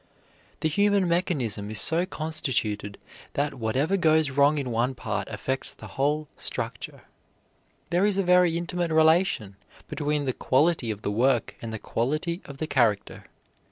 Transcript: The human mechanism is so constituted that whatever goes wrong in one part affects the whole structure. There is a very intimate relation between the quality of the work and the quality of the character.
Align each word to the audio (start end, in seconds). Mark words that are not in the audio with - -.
The 0.61 0.67
human 0.67 1.07
mechanism 1.07 1.69
is 1.69 1.79
so 1.79 2.07
constituted 2.07 2.97
that 3.33 3.53
whatever 3.53 3.97
goes 3.97 4.31
wrong 4.31 4.57
in 4.57 4.71
one 4.71 4.95
part 4.95 5.27
affects 5.27 5.75
the 5.75 5.89
whole 5.89 6.27
structure. 6.37 7.03
There 7.91 8.03
is 8.07 8.17
a 8.17 8.23
very 8.23 8.57
intimate 8.57 8.89
relation 8.89 9.57
between 9.87 10.25
the 10.25 10.33
quality 10.33 10.89
of 10.89 11.03
the 11.03 11.11
work 11.11 11.55
and 11.61 11.71
the 11.71 11.77
quality 11.77 12.41
of 12.45 12.57
the 12.57 12.65
character. 12.65 13.25